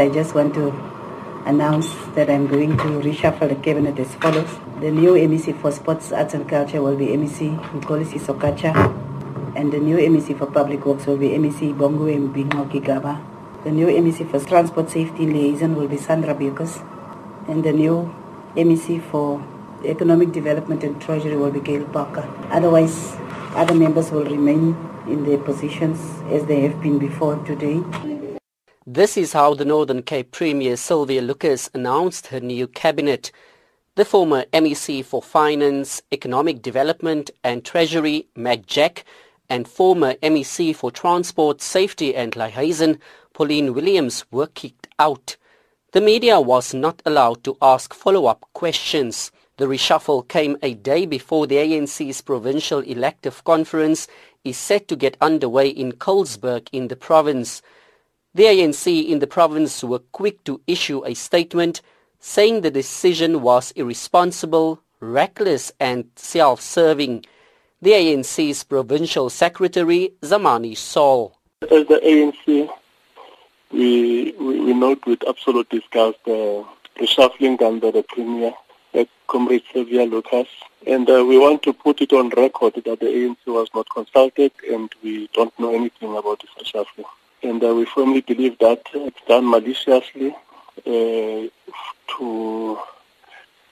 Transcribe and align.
I 0.00 0.08
just 0.08 0.34
want 0.34 0.54
to 0.54 0.68
announce 1.44 1.92
that 2.14 2.30
I'm 2.30 2.46
going 2.46 2.70
to 2.78 2.84
reshuffle 3.06 3.50
the 3.50 3.54
cabinet 3.56 3.98
as 3.98 4.14
follows. 4.14 4.48
The 4.80 4.90
new 4.90 5.12
MEC 5.12 5.60
for 5.60 5.70
Sports, 5.70 6.10
Arts 6.10 6.32
and 6.32 6.48
Culture 6.48 6.80
will 6.80 6.96
be 6.96 7.08
MEC 7.08 7.54
Mxolisi 7.72 8.18
Sokatsha, 8.18 8.72
and 9.54 9.70
the 9.70 9.78
new 9.78 9.98
MEC 9.98 10.38
for 10.38 10.46
Public 10.46 10.86
Works 10.86 11.04
will 11.04 11.18
be 11.18 11.28
MEC 11.28 11.76
Bongo 11.76 12.06
Mbingo 12.06 12.70
Gigaba. 12.70 13.22
The 13.64 13.72
new 13.72 13.88
MEC 13.88 14.30
for 14.30 14.40
Transport 14.40 14.88
Safety 14.88 15.26
Liaison 15.26 15.76
will 15.76 15.88
be 15.88 15.98
Sandra 15.98 16.34
Beukes, 16.34 16.82
and 17.46 17.62
the 17.62 17.72
new 17.74 18.10
MEC 18.56 19.02
for 19.10 19.44
Economic 19.84 20.32
Development 20.32 20.82
and 20.82 20.98
Treasury 20.98 21.36
will 21.36 21.50
be 21.50 21.60
Gail 21.60 21.84
Parker. 21.84 22.26
Otherwise, 22.50 23.16
other 23.54 23.74
members 23.74 24.10
will 24.10 24.24
remain 24.24 24.74
in 25.06 25.24
their 25.24 25.36
positions 25.36 26.00
as 26.32 26.46
they 26.46 26.62
have 26.62 26.80
been 26.80 26.98
before 26.98 27.36
today. 27.44 27.82
This 28.92 29.16
is 29.16 29.34
how 29.34 29.54
the 29.54 29.64
Northern 29.64 30.02
Cape 30.02 30.32
Premier 30.32 30.76
Sylvia 30.76 31.22
Lucas 31.22 31.70
announced 31.72 32.26
her 32.26 32.40
new 32.40 32.66
cabinet. 32.66 33.30
The 33.94 34.04
former 34.04 34.46
MEC 34.52 35.04
for 35.04 35.22
Finance, 35.22 36.02
Economic 36.10 36.60
Development 36.60 37.30
and 37.44 37.64
Treasury, 37.64 38.26
Mac 38.34 38.66
Jack, 38.66 39.04
and 39.48 39.68
former 39.68 40.14
MEC 40.14 40.74
for 40.74 40.90
Transport, 40.90 41.62
Safety 41.62 42.16
and 42.16 42.34
Liaison, 42.34 42.98
Pauline 43.32 43.74
Williams, 43.74 44.24
were 44.32 44.48
kicked 44.48 44.88
out. 44.98 45.36
The 45.92 46.00
media 46.00 46.40
was 46.40 46.74
not 46.74 47.00
allowed 47.06 47.44
to 47.44 47.56
ask 47.62 47.94
follow-up 47.94 48.44
questions. 48.54 49.30
The 49.58 49.66
reshuffle 49.66 50.26
came 50.26 50.56
a 50.64 50.74
day 50.74 51.06
before 51.06 51.46
the 51.46 51.58
ANC's 51.58 52.22
provincial 52.22 52.80
elective 52.80 53.44
conference 53.44 54.08
is 54.42 54.58
set 54.58 54.88
to 54.88 54.96
get 54.96 55.16
underway 55.20 55.68
in 55.68 55.92
Colesberg 55.92 56.66
in 56.72 56.88
the 56.88 56.96
province. 56.96 57.62
The 58.32 58.44
ANC 58.44 59.08
in 59.08 59.18
the 59.18 59.26
province 59.26 59.82
were 59.82 59.98
quick 59.98 60.44
to 60.44 60.60
issue 60.68 61.04
a 61.04 61.14
statement 61.14 61.82
saying 62.20 62.60
the 62.60 62.70
decision 62.70 63.42
was 63.42 63.72
irresponsible, 63.72 64.80
reckless 65.00 65.72
and 65.80 66.08
self-serving. 66.14 67.24
The 67.82 67.90
ANC's 67.90 68.62
provincial 68.62 69.30
secretary, 69.30 70.12
Zamani 70.22 70.76
Saul. 70.76 71.36
As 71.62 71.88
the 71.88 72.00
ANC, 72.04 72.70
we, 73.72 74.32
we, 74.38 74.60
we 74.60 74.74
note 74.74 75.04
with 75.06 75.26
absolute 75.26 75.68
disgust 75.68 76.18
the 76.24 76.64
reshuffling 77.00 77.60
under 77.60 77.90
the 77.90 78.04
Premier 78.04 78.52
uh, 78.94 79.04
Comrade 79.26 79.64
Sylvia 79.72 80.04
Lucas. 80.04 80.46
And 80.86 81.10
uh, 81.10 81.24
we 81.26 81.36
want 81.36 81.64
to 81.64 81.72
put 81.72 82.00
it 82.00 82.12
on 82.12 82.28
record 82.28 82.74
that 82.74 83.00
the 83.00 83.06
ANC 83.06 83.38
was 83.46 83.70
not 83.74 83.88
consulted 83.92 84.52
and 84.70 84.88
we 85.02 85.28
don't 85.32 85.58
know 85.58 85.74
anything 85.74 86.16
about 86.16 86.42
this 86.42 86.50
reshuffling. 86.72 87.06
And 87.50 87.64
uh, 87.64 87.74
we 87.74 87.84
firmly 87.84 88.20
believe 88.20 88.56
that 88.58 88.82
it's 88.94 89.20
done 89.26 89.50
maliciously 89.50 90.36
uh, 90.86 91.40
to 92.12 92.78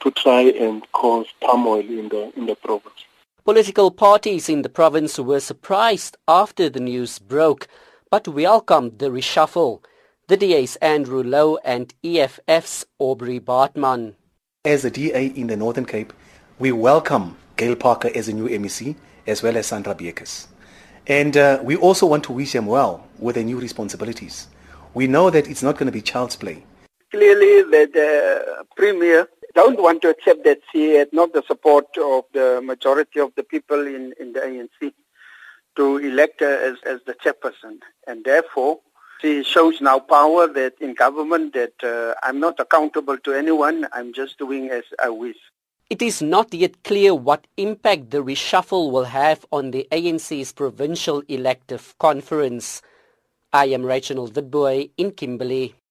to 0.00 0.10
try 0.10 0.40
and 0.40 0.90
cause 0.90 1.28
turmoil 1.40 1.86
in 2.00 2.08
the 2.08 2.32
in 2.36 2.46
the 2.46 2.56
province. 2.56 3.04
Political 3.44 3.92
parties 3.92 4.48
in 4.48 4.62
the 4.62 4.68
province 4.68 5.20
were 5.20 5.38
surprised 5.38 6.16
after 6.26 6.68
the 6.68 6.80
news 6.80 7.20
broke, 7.20 7.68
but 8.10 8.26
welcomed 8.26 8.98
the 8.98 9.08
reshuffle. 9.08 9.84
The 10.26 10.36
DA's 10.36 10.74
Andrew 10.94 11.22
Louw 11.22 11.58
and 11.64 11.94
EFF's 12.02 12.84
Aubrey 12.98 13.38
Baartman. 13.38 14.14
As 14.64 14.84
a 14.84 14.90
DA 14.90 15.26
in 15.26 15.46
the 15.46 15.56
Northern 15.56 15.86
Cape, 15.86 16.12
we 16.58 16.72
welcome 16.72 17.36
Gail 17.56 17.76
Parker 17.76 18.10
as 18.16 18.26
a 18.26 18.32
new 18.32 18.48
MEC, 18.48 18.96
as 19.28 19.44
well 19.44 19.56
as 19.56 19.66
Sandra 19.68 19.94
Beukes. 19.94 20.48
And 21.06 21.36
uh, 21.36 21.60
we 21.62 21.76
also 21.76 22.06
want 22.06 22.24
to 22.24 22.32
wish 22.32 22.52
them 22.52 22.66
well 22.66 23.06
with 23.18 23.34
their 23.34 23.44
new 23.44 23.58
responsibilities. 23.58 24.48
We 24.94 25.06
know 25.06 25.30
that 25.30 25.48
it's 25.48 25.62
not 25.62 25.76
going 25.76 25.86
to 25.86 25.92
be 25.92 26.02
child's 26.02 26.36
play. 26.36 26.64
Clearly, 27.10 27.62
the 27.62 28.64
Premier 28.76 29.28
don't 29.54 29.80
want 29.80 30.02
to 30.02 30.08
accept 30.08 30.44
that 30.44 30.60
she 30.72 30.94
had 30.94 31.12
not 31.12 31.32
the 31.32 31.42
support 31.46 31.86
of 31.98 32.24
the 32.32 32.60
majority 32.62 33.20
of 33.20 33.32
the 33.36 33.42
people 33.42 33.86
in, 33.86 34.14
in 34.20 34.32
the 34.32 34.40
ANC 34.40 34.92
to 35.76 35.96
elect 35.98 36.40
her 36.40 36.54
as, 36.54 36.76
as 36.84 37.00
the 37.06 37.14
chairperson. 37.14 37.78
And 38.06 38.24
therefore, 38.24 38.80
she 39.20 39.42
shows 39.42 39.80
now 39.80 39.98
power 39.98 40.46
that 40.46 40.74
in 40.80 40.94
government 40.94 41.54
that 41.54 41.74
uh, 41.82 42.14
I'm 42.22 42.40
not 42.40 42.58
accountable 42.58 43.18
to 43.18 43.32
anyone. 43.32 43.86
I'm 43.92 44.12
just 44.12 44.38
doing 44.38 44.70
as 44.70 44.84
I 45.02 45.10
wish. 45.10 45.36
It 45.90 46.02
is 46.02 46.22
not 46.22 46.54
yet 46.54 46.84
clear 46.84 47.12
what 47.16 47.48
impact 47.56 48.12
the 48.12 48.22
reshuffle 48.22 48.92
will 48.92 49.06
have 49.06 49.44
on 49.50 49.72
the 49.72 49.88
ANC's 49.90 50.52
provincial 50.52 51.24
elective 51.26 51.96
conference. 51.98 52.80
I 53.52 53.66
am 53.66 53.84
Reginald 53.84 54.34
Witbooi 54.34 54.90
in 54.96 55.10
Kimberley. 55.10 55.74